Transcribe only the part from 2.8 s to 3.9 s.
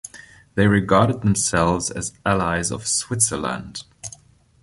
Switzerland.